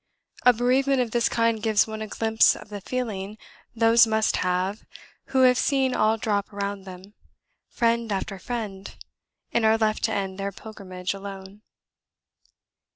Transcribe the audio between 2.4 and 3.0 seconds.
of the